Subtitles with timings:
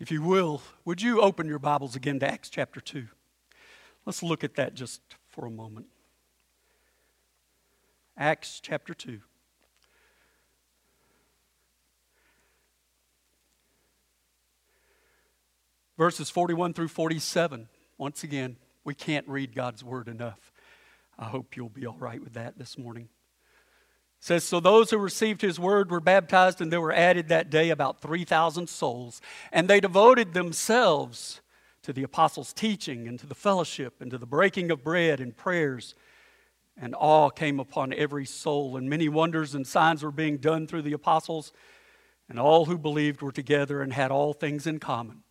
[0.00, 3.08] If you will, would you open your Bibles again to Acts chapter 2?
[4.06, 5.86] Let's look at that just for a moment.
[8.16, 9.20] Acts chapter 2.
[15.96, 17.68] Verses 41 through 47.
[17.98, 20.52] Once again, we can't read God's word enough.
[21.18, 23.08] I hope you'll be all right with that this morning.
[24.20, 27.70] Says, So those who received his word were baptized, and there were added that day
[27.70, 29.20] about 3,000 souls.
[29.52, 31.40] And they devoted themselves
[31.82, 35.36] to the apostles' teaching, and to the fellowship, and to the breaking of bread and
[35.36, 35.94] prayers.
[36.76, 40.82] And awe came upon every soul, and many wonders and signs were being done through
[40.82, 41.52] the apostles.
[42.28, 45.22] And all who believed were together and had all things in common.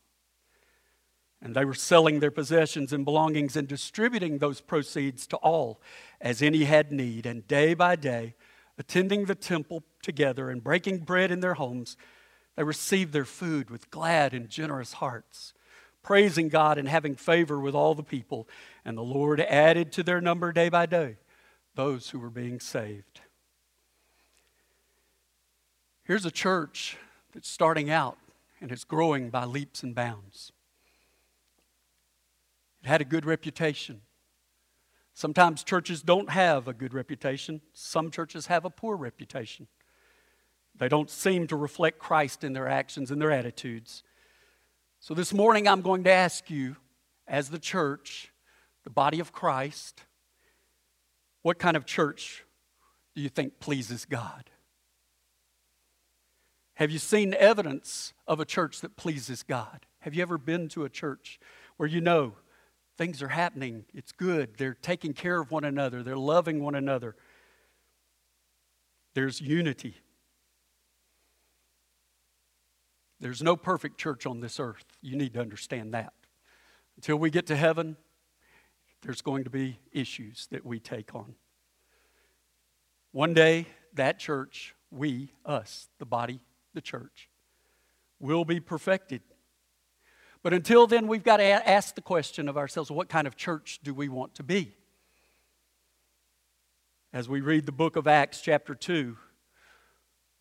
[1.41, 5.79] And they were selling their possessions and belongings and distributing those proceeds to all
[6.20, 7.27] as any had need.
[7.27, 8.34] And day by day,
[8.77, 11.98] attending the temple together and breaking bread in their homes,
[12.55, 15.54] they received their food with glad and generous hearts,
[16.04, 18.48] praising God and having favor with all the people.
[18.84, 21.18] And the Lord added to their number day by day
[21.76, 23.21] those who were being saved.
[26.04, 26.98] Here's a church
[27.34, 28.18] that's starting out
[28.60, 30.51] and it's growing by leaps and bounds.
[32.84, 34.01] It had a good reputation.
[35.18, 39.65] Sometimes churches don't have a good reputation, some churches have a poor reputation.
[40.76, 44.04] They don't seem to reflect Christ in their actions and their attitudes.
[44.99, 46.76] So this morning, I'm going to ask you,
[47.27, 48.32] as the church,
[48.84, 50.04] the body of Christ,
[51.41, 52.43] what kind of church
[53.15, 54.51] do you think pleases God?
[56.76, 59.88] Have you seen evidence of a church that pleases God?
[60.01, 61.40] Have you ever been to a church
[61.77, 62.35] where you know
[62.98, 63.85] Things are happening.
[63.93, 64.57] It's good.
[64.57, 67.16] They're taking care of one another, they're loving one another.
[69.13, 69.95] There's unity.
[73.19, 74.85] There's no perfect church on this earth.
[75.01, 76.13] You need to understand that.
[76.97, 77.97] Until we get to heaven,
[79.01, 81.34] there's going to be issues that we take on.
[83.11, 86.39] One day, that church, we, us, the body,
[86.75, 87.29] the church,
[88.19, 89.22] will be perfected.
[90.43, 93.79] But until then, we've got to ask the question of ourselves what kind of church
[93.83, 94.75] do we want to be?
[97.13, 99.17] As we read the book of Acts, chapter 2,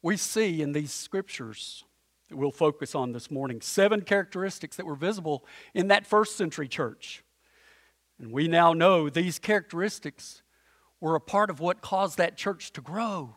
[0.02, 1.84] we see in these scriptures
[2.28, 6.68] that we'll focus on this morning seven characteristics that were visible in that first century
[6.68, 7.22] church.
[8.18, 10.42] And we now know these characteristics
[11.00, 13.36] were a part of what caused that church to grow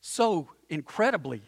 [0.00, 1.42] so incredibly.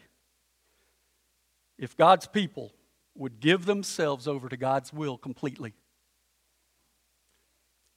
[1.77, 2.73] If God's people
[3.17, 5.73] would give themselves over to God's will completely.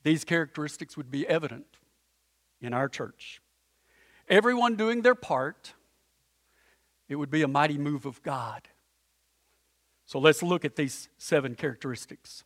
[0.02, 1.66] These characteristics would be evident
[2.60, 3.40] in our church.
[4.28, 5.74] Everyone doing their part,
[7.08, 8.68] it would be a mighty move of God.
[10.06, 12.44] So let's look at these seven characteristics.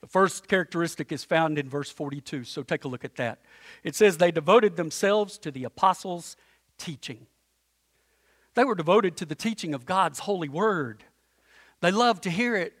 [0.00, 3.40] The first characteristic is found in verse 42, so take a look at that.
[3.82, 6.36] It says, They devoted themselves to the apostles'
[6.78, 7.26] teaching.
[8.54, 11.04] They were devoted to the teaching of God's holy word.
[11.86, 12.72] They loved to hear it.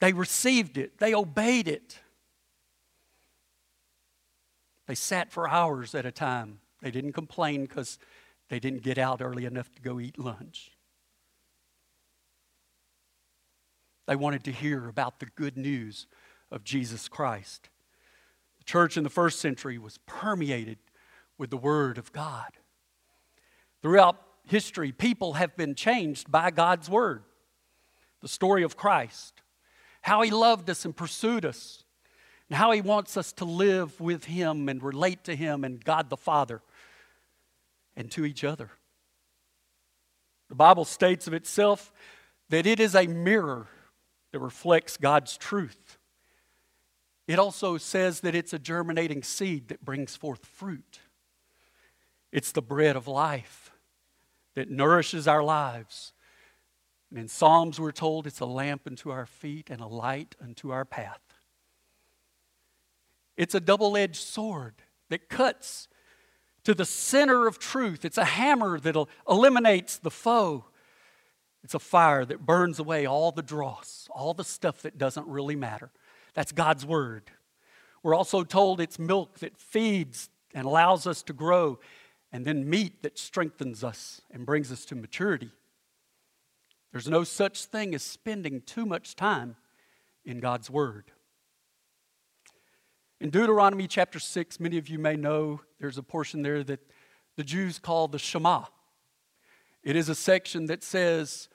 [0.00, 0.96] They received it.
[0.96, 1.98] They obeyed it.
[4.86, 6.60] They sat for hours at a time.
[6.80, 7.98] They didn't complain because
[8.48, 10.72] they didn't get out early enough to go eat lunch.
[14.06, 16.06] They wanted to hear about the good news
[16.50, 17.68] of Jesus Christ.
[18.56, 20.78] The church in the first century was permeated
[21.36, 22.52] with the Word of God.
[23.82, 24.16] Throughout
[24.46, 27.24] history, people have been changed by God's Word
[28.20, 29.42] the story of Christ,
[30.02, 31.84] how he loved us and pursued us,
[32.48, 36.10] and how he wants us to live with him and relate to him and God
[36.10, 36.62] the Father
[37.96, 38.70] and to each other.
[40.48, 41.92] The Bible states of itself
[42.48, 43.68] that it is a mirror
[44.32, 45.98] that reflects God's truth.
[47.28, 50.98] It also says that it's a germinating seed that brings forth fruit.
[52.32, 53.70] It's the bread of life
[54.54, 56.12] that nourishes our lives
[57.10, 60.70] and in Psalms, we're told it's a lamp unto our feet and a light unto
[60.70, 61.20] our path.
[63.36, 64.74] It's a double edged sword
[65.08, 65.88] that cuts
[66.64, 68.04] to the center of truth.
[68.04, 68.96] It's a hammer that
[69.28, 70.66] eliminates the foe.
[71.64, 75.56] It's a fire that burns away all the dross, all the stuff that doesn't really
[75.56, 75.90] matter.
[76.34, 77.30] That's God's Word.
[78.02, 81.78] We're also told it's milk that feeds and allows us to grow,
[82.32, 85.50] and then meat that strengthens us and brings us to maturity.
[86.92, 89.56] There's no such thing as spending too much time
[90.24, 91.12] in God's Word.
[93.20, 96.80] In Deuteronomy chapter 6, many of you may know there's a portion there that
[97.36, 98.64] the Jews call the Shema.
[99.82, 101.48] It is a section that says,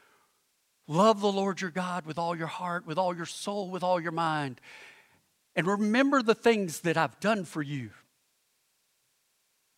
[0.88, 4.00] Love the Lord your God with all your heart, with all your soul, with all
[4.00, 4.62] your mind.
[5.56, 7.90] And remember the things that I've done for you.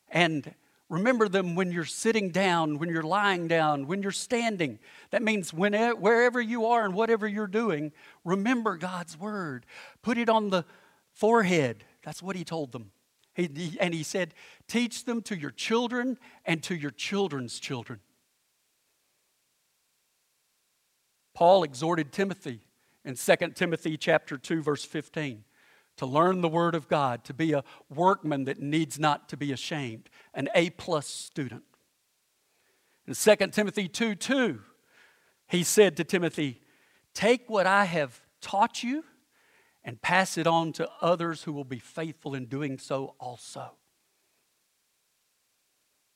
[0.09, 0.53] And
[0.89, 4.79] remember them when you're sitting down, when you're lying down, when you're standing.
[5.11, 7.91] That means whenever, wherever you are and whatever you're doing,
[8.23, 9.65] remember God's word.
[10.01, 10.65] Put it on the
[11.13, 11.83] forehead.
[12.03, 12.91] That's what he told them.
[13.33, 14.33] He, and he said,
[14.67, 17.99] Teach them to your children and to your children's children.
[21.33, 22.61] Paul exhorted Timothy
[23.05, 25.43] in 2 Timothy chapter 2 verse 15
[25.97, 27.63] to learn the word of God, to be a
[27.93, 31.63] workman that needs not to be ashamed, an A plus student.
[33.07, 34.61] In 2 Timothy 2 2,
[35.47, 36.61] he said to Timothy,
[37.13, 39.03] Take what I have taught you
[39.83, 43.71] and pass it on to others who will be faithful in doing so also.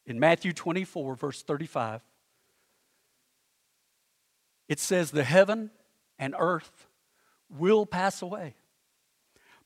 [0.06, 2.02] In Matthew 24, verse 35,
[4.68, 5.72] it says, The heaven
[6.20, 6.88] and earth
[7.50, 8.56] will pass away,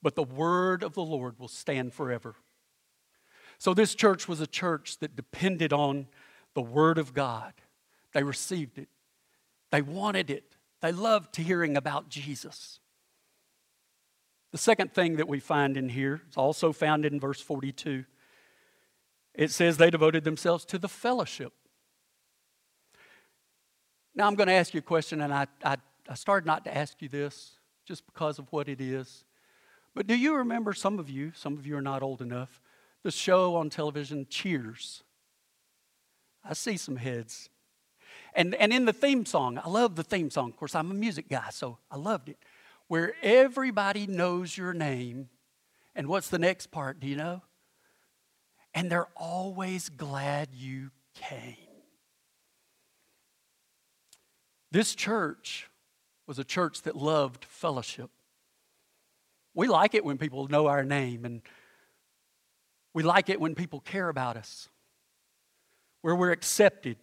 [0.06, 2.36] but the word of the Lord will stand forever.
[3.57, 6.06] So, this church was a church that depended on
[6.54, 7.54] the word of God.
[8.13, 8.90] They received it,
[9.72, 12.80] they wanted it, they loved hearing about Jesus.
[14.52, 18.06] The second thing that we find in here is also found in verse 42.
[19.34, 21.51] It says they devoted themselves to the fellowship
[24.16, 25.75] now, I'm going to ask you a question, and I, I,
[26.08, 29.25] I started not to ask you this just because of what it is.
[29.96, 32.62] But do you remember, some of you, some of you are not old enough,
[33.04, 35.04] the show on television, Cheers?
[36.44, 37.50] I see some heads.
[38.34, 40.50] And, and in the theme song, I love the theme song.
[40.50, 42.38] Of course, I'm a music guy, so I loved it.
[42.88, 45.30] Where everybody knows your name.
[45.96, 47.00] And what's the next part?
[47.00, 47.42] Do you know?
[48.74, 51.56] And they're always glad you came.
[54.72, 55.70] This church
[56.28, 58.10] was a church that loved fellowship.
[59.56, 61.42] We like it when people know our name, and
[62.94, 64.69] we like it when people care about us,
[66.02, 66.98] where we're accepted.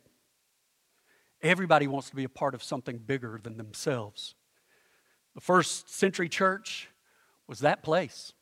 [1.42, 4.36] Everybody wants to be a part of something bigger than themselves.
[5.34, 6.88] The first century church
[7.48, 8.32] was that place.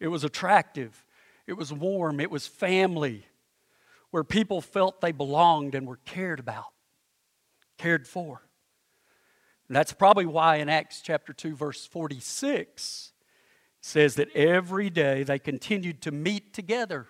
[0.00, 1.04] It was attractive,
[1.46, 3.26] it was warm, it was family,
[4.10, 6.66] where people felt they belonged and were cared about
[7.78, 8.42] cared for.
[9.68, 13.12] And that's probably why in Acts chapter 2, verse 46,
[13.80, 17.08] says that every day they continued to meet together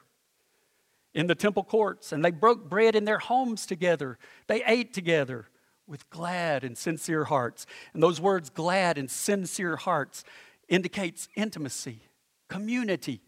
[1.14, 4.18] in the temple courts and they broke bread in their homes together.
[4.46, 5.46] They ate together
[5.86, 7.66] with glad and sincere hearts.
[7.94, 10.24] And those words, glad and sincere hearts,
[10.68, 12.00] indicates intimacy,
[12.48, 13.20] community.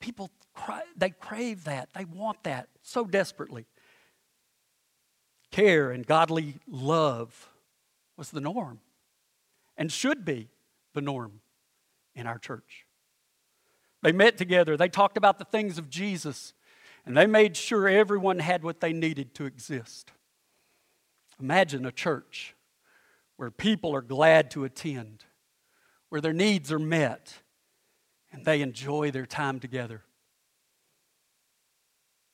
[0.00, 3.66] People, cry, they crave that, they want that so desperately
[5.52, 7.48] care and godly love
[8.16, 8.80] was the norm
[9.76, 10.48] and should be
[10.94, 11.40] the norm
[12.14, 12.86] in our church.
[14.02, 16.52] They met together, they talked about the things of Jesus,
[17.06, 20.12] and they made sure everyone had what they needed to exist.
[21.40, 22.54] Imagine a church
[23.36, 25.24] where people are glad to attend,
[26.08, 27.34] where their needs are met,
[28.30, 30.02] and they enjoy their time together.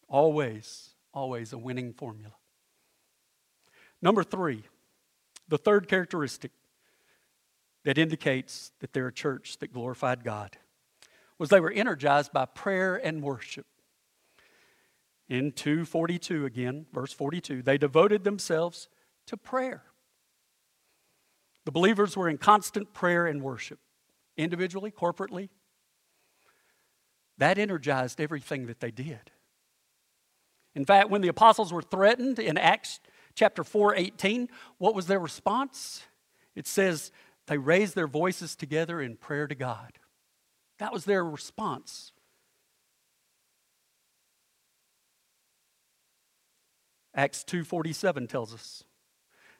[0.09, 2.35] Always, always a winning formula.
[4.01, 4.65] Number three,
[5.49, 6.53] the third characteristic
[7.85, 10.59] that indicates that they're a church that glorified God
[11.39, 13.67] was they were energized by prayer and worship.
[15.29, 18.89] In 242 again, verse 42, they devoted themselves
[19.27, 19.85] to prayer.
[21.65, 23.79] The believers were in constant prayer and worship,
[24.37, 25.51] individually, corporately.
[27.37, 29.31] That energized everything that they did.
[30.75, 33.01] In fact, when the apostles were threatened in Acts
[33.39, 36.03] chapter 4, 18, what was their response?
[36.57, 37.13] It says
[37.47, 39.93] they raised their voices together in prayer to God.
[40.81, 42.13] That was their response.
[47.15, 48.85] Acts 2:47 tells us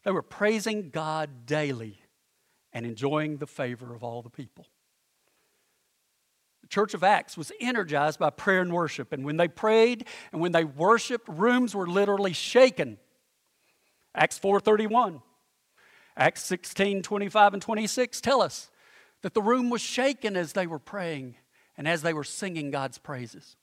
[0.03, 2.03] they were praising God daily
[2.73, 4.67] and enjoying the favor of all the people.
[6.63, 10.41] The church of Acts was energized by prayer and worship, and when they prayed and
[10.41, 12.99] when they worshiped, rooms were literally shaken
[14.19, 15.23] Acts 4:31.
[16.17, 18.69] Acts 16, 25 and 26 tell us
[19.23, 21.37] that the room was shaken as they were praying
[21.77, 23.57] and as they were singing God's praises.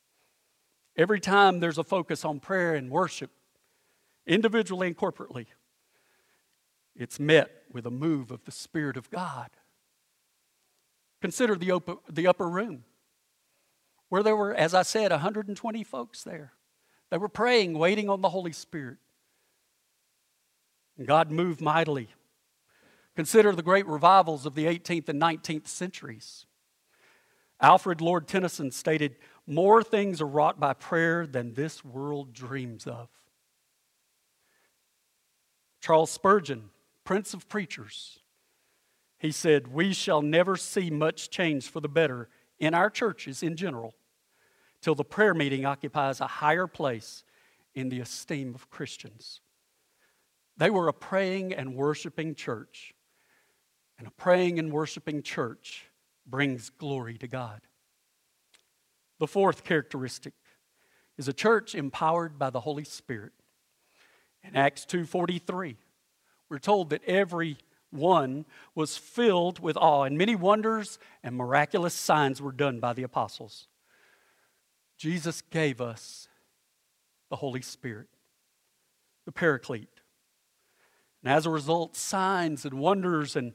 [0.96, 3.32] Every time there's a focus on prayer and worship,
[4.26, 5.48] individually and corporately,
[6.96, 9.50] it's met with a move of the Spirit of God.
[11.20, 12.86] Consider the upper, the upper room,
[14.08, 16.54] where there were, as I said, 120 folks there.
[17.10, 19.00] They were praying, waiting on the Holy Spirit.
[21.04, 22.10] God moved mightily.
[23.16, 26.46] Consider the great revivals of the 18th and 19th centuries.
[27.62, 29.16] Alfred Lord Tennyson stated,
[29.48, 33.10] More things are wrought by prayer than this world dreams of.
[35.82, 36.70] Charles Spurgeon,
[37.04, 38.20] Prince of Preachers,
[39.18, 43.56] he said, We shall never see much change for the better in our churches in
[43.56, 43.94] general
[44.82, 47.24] till the prayer meeting occupies a higher place
[47.74, 49.42] in the esteem of Christians.
[50.58, 52.94] They were a praying and worshiping church,
[53.98, 55.90] and a praying and worshiping church
[56.26, 57.62] brings glory to God.
[59.20, 60.34] The fourth characteristic
[61.18, 63.34] is a church empowered by the Holy Spirit.
[64.44, 65.78] In Acts 2:43,
[66.50, 67.58] we're told that every
[67.90, 68.46] one
[68.76, 73.68] was filled with awe, and many wonders and miraculous signs were done by the apostles.
[74.98, 76.28] Jesus gave us
[77.30, 78.10] the Holy Spirit,
[79.26, 79.95] the Paraclete.
[81.26, 83.54] And as a result, signs and wonders and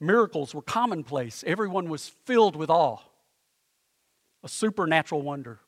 [0.00, 1.44] miracles were commonplace.
[1.46, 2.98] Everyone was filled with awe,
[4.42, 5.60] a supernatural wonder.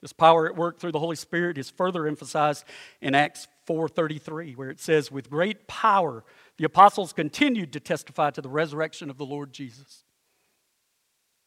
[0.00, 2.64] This power at work through the Holy Spirit is further emphasized
[3.00, 6.24] in Acts 4:33 where it says with great power
[6.58, 10.04] the apostles continued to testify to the resurrection of the Lord Jesus.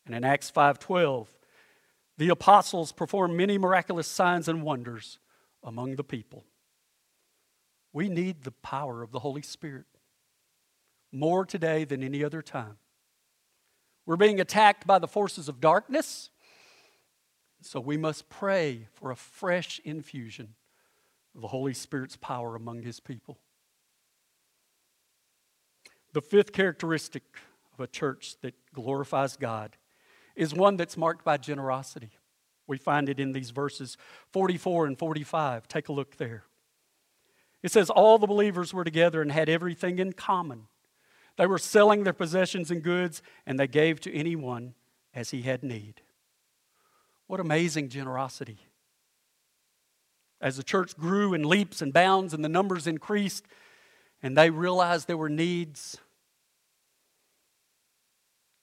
[0.06, 1.30] And in Acts 5:12
[2.18, 5.20] the apostles performed many miraculous signs and wonders
[5.64, 6.44] among the people.
[7.94, 9.86] We need the power of the Holy Spirit
[11.12, 12.78] more today than any other time.
[14.06, 16.30] We're being attacked by the forces of darkness,
[17.62, 20.56] so we must pray for a fresh infusion
[21.36, 23.38] of the Holy Spirit's power among His people.
[26.14, 27.24] The fifth characteristic
[27.74, 29.78] of a church that glorifies God
[30.36, 32.12] is one that's marked by generosity.
[32.68, 33.98] We find it in these verses
[34.32, 35.68] 44 and 45.
[35.68, 36.44] Take a look there.
[37.64, 40.68] It says, All the believers were together and had everything in common.
[41.38, 44.74] They were selling their possessions and goods, and they gave to anyone
[45.14, 46.02] as he had need.
[47.28, 48.60] What amazing generosity.
[50.42, 53.46] As the church grew in leaps and bounds and the numbers increased,
[54.24, 55.98] and they realized there were needs,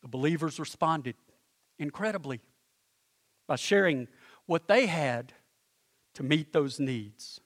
[0.02, 1.14] the believers responded
[1.78, 2.40] incredibly
[3.47, 4.09] by sharing
[4.47, 5.33] what they had
[6.14, 7.40] to meet those needs.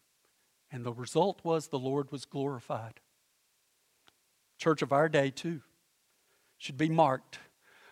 [0.72, 3.00] And the result was the Lord was glorified.
[4.58, 5.60] Church of our day, too,
[6.56, 7.38] should be marked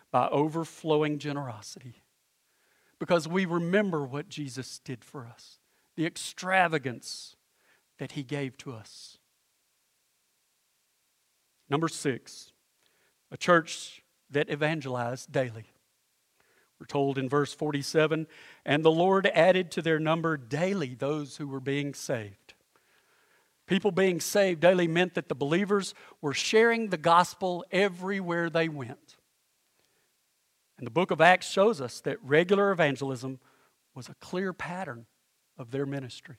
[0.09, 2.01] by overflowing generosity
[2.99, 5.59] because we remember what Jesus did for us,
[5.95, 7.35] the extravagance
[7.99, 9.17] that he gave to us.
[11.69, 12.51] Number six,
[13.31, 15.65] a church that evangelized daily.
[16.79, 18.27] We're told in verse 47
[18.65, 22.40] and the Lord added to their number daily those who were being saved.
[23.71, 29.15] People being saved daily meant that the believers were sharing the gospel everywhere they went.
[30.77, 33.39] And the book of Acts shows us that regular evangelism
[33.95, 35.05] was a clear pattern
[35.57, 36.35] of their ministry.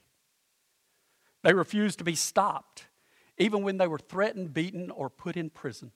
[1.43, 2.89] They refused to be stopped,
[3.39, 5.91] even when they were threatened, beaten, or put in prison.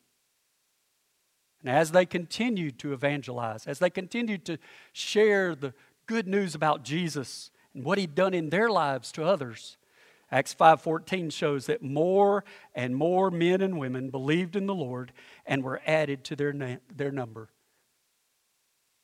[1.60, 4.56] And as they continued to evangelize, as they continued to
[4.94, 5.74] share the
[6.06, 9.76] good news about Jesus and what he'd done in their lives to others,
[10.30, 15.12] Acts 5:14 shows that more and more men and women believed in the Lord
[15.44, 17.50] and were added to their, na- their number.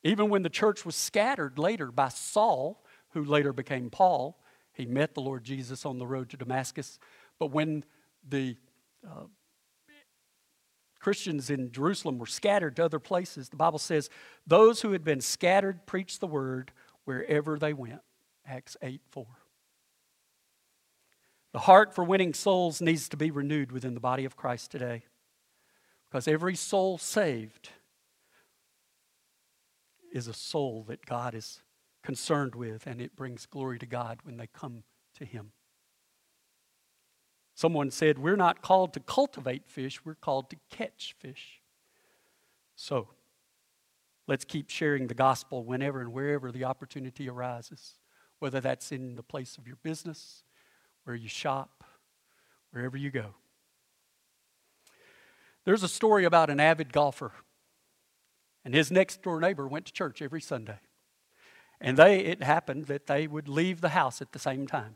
[0.03, 4.37] Even when the church was scattered later by Saul, who later became Paul,
[4.73, 6.99] he met the Lord Jesus on the road to Damascus.
[7.39, 7.85] But when
[8.27, 8.57] the
[9.05, 9.25] uh,
[10.99, 14.09] Christians in Jerusalem were scattered to other places, the Bible says
[14.45, 16.71] those who had been scattered preached the word
[17.05, 18.01] wherever they went.
[18.45, 19.25] Acts 8 4.
[21.53, 25.03] The heart for winning souls needs to be renewed within the body of Christ today.
[26.09, 27.69] Because every soul saved
[30.11, 31.61] is a soul that God is
[32.03, 34.83] concerned with, and it brings glory to God when they come
[35.17, 35.51] to Him.
[37.55, 41.61] Someone said, We're not called to cultivate fish, we're called to catch fish.
[42.75, 43.09] So,
[44.27, 47.95] let's keep sharing the gospel whenever and wherever the opportunity arises,
[48.39, 50.43] whether that's in the place of your business,
[51.03, 51.83] where you shop,
[52.71, 53.35] wherever you go.
[55.65, 57.31] There's a story about an avid golfer,
[58.65, 60.79] and his next door neighbor went to church every Sunday.
[61.79, 64.95] And they, it happened that they would leave the house at the same time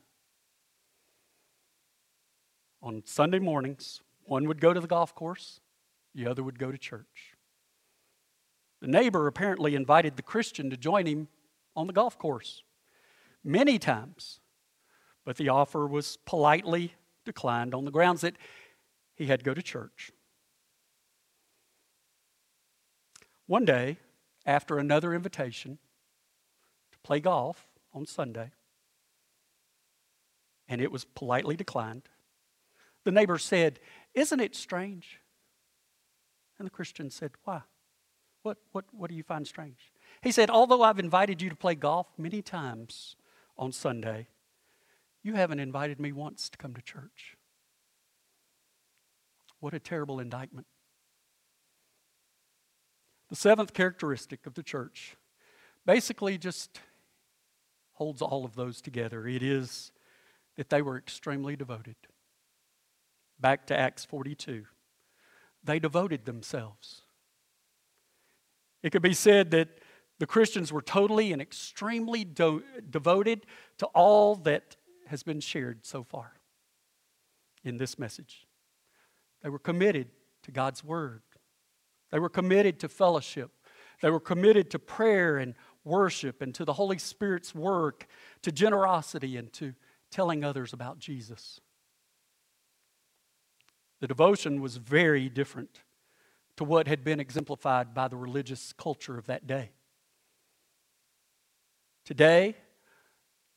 [2.82, 5.60] on Sunday mornings, one would go to the golf course,
[6.14, 7.36] the other would go to church.
[8.82, 11.28] The neighbor apparently invited the Christian to join him
[11.76, 12.64] on the golf course
[13.44, 14.40] many times,
[15.28, 16.94] but the offer was politely
[17.26, 18.38] declined on the grounds that
[19.14, 20.10] he had to go to church.
[23.46, 23.98] One day,
[24.46, 25.80] after another invitation
[26.94, 28.52] to play golf on Sunday,
[30.70, 32.04] and it was politely declined,
[33.04, 33.82] the neighbor said,
[34.14, 35.20] Isn't it strange?
[36.58, 37.64] And the Christian said, Why?
[38.44, 39.92] What, what, what do you find strange?
[40.22, 43.18] He said, Although I've invited you to play golf many times
[43.58, 44.28] on Sunday,
[45.24, 47.36] you haven't invited me once to come to church.
[49.60, 50.68] What a terrible indictment.
[53.30, 55.18] The seventh characteristic of the church
[55.86, 56.80] basically just
[57.94, 59.28] holds all of those together.
[59.28, 59.92] It is
[60.56, 61.96] that they were extremely devoted.
[63.40, 64.66] Back to Acts 42.
[65.64, 67.02] They devoted themselves.
[68.82, 69.80] It could be said that
[70.20, 73.46] the Christians were totally and extremely do- devoted
[73.80, 74.77] to all that
[75.08, 76.34] has been shared so far
[77.64, 78.48] in this message.
[79.44, 80.10] They were committed
[80.44, 81.22] to God's Word,
[82.12, 83.52] they were committed to fellowship,
[84.02, 88.08] they were committed to prayer and worship and to the Holy Spirit's work,
[88.42, 89.74] to generosity and to
[90.12, 91.60] telling others about Jesus.
[94.00, 95.82] The devotion was very different
[96.58, 99.72] to what had been exemplified by the religious culture of that day.
[102.06, 102.56] Today,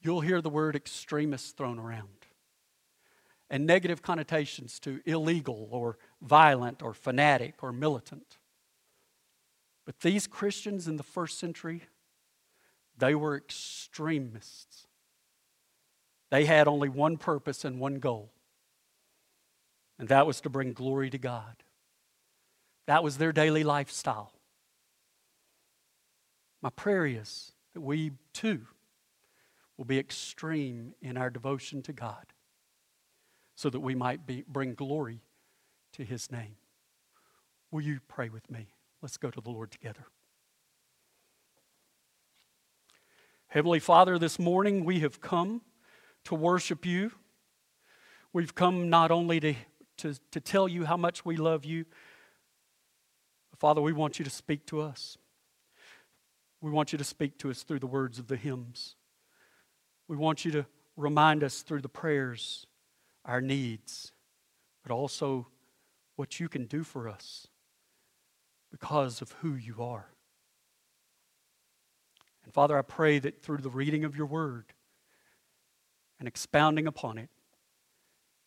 [0.01, 2.09] you'll hear the word extremist thrown around
[3.51, 8.39] and negative connotations to illegal or violent or fanatic or militant.
[9.85, 11.83] But these Christians in the first century,
[12.97, 14.87] they were extremists.
[16.31, 18.31] They had only one purpose and one goal,
[19.99, 21.65] and that was to bring glory to God.
[22.87, 24.33] That was their daily lifestyle.
[26.63, 28.67] My prayer is that we too
[29.81, 32.35] will be extreme in our devotion to God
[33.55, 35.23] so that we might be, bring glory
[35.95, 36.57] to His name.
[37.71, 38.75] Will you pray with me?
[39.01, 40.05] Let's go to the Lord together.
[43.47, 45.63] Heavenly Father, this morning we have come
[46.25, 47.13] to worship you.
[48.35, 49.55] We've come not only to,
[49.97, 51.87] to, to tell you how much we love you,
[53.59, 55.17] Father, we want you to speak to us.
[56.61, 58.97] We want you to speak to us through the words of the hymns.
[60.11, 62.67] We want you to remind us through the prayers
[63.25, 64.11] our needs,
[64.83, 65.47] but also
[66.17, 67.47] what you can do for us
[68.73, 70.09] because of who you are.
[72.43, 74.73] And Father, I pray that through the reading of your word
[76.19, 77.31] and expounding upon it,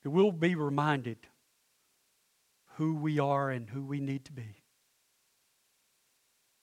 [0.02, 1.20] that we'll be reminded
[2.76, 4.64] who we are and who we need to be.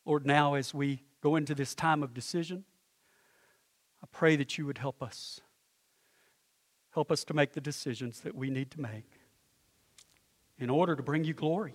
[0.05, 2.67] Lord, now as we go into this time of decision,
[4.13, 5.41] pray that you would help us.
[6.93, 9.11] Help us to make the decisions that we need to make
[10.59, 11.75] in order to bring you glory.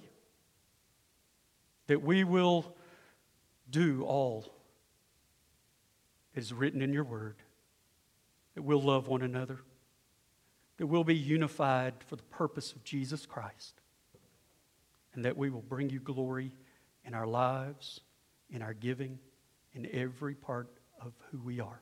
[1.87, 2.75] That we will
[3.69, 4.45] do all
[6.33, 7.35] that is written in your word.
[8.55, 9.59] That we'll love one another.
[10.77, 13.81] That we'll be unified for the purpose of Jesus Christ.
[15.13, 16.51] And that we will bring you glory
[17.05, 18.01] in our lives,
[18.49, 19.17] in our giving,
[19.73, 20.69] in every part
[21.01, 21.81] of who we are.